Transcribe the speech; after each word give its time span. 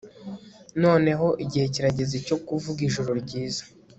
noneho 0.83 1.27
igihe 1.43 1.65
kirageze 1.73 2.15
cyo 2.27 2.37
kuvuga 2.47 2.79
ijoro 2.89 3.11
ryiza 3.23 3.63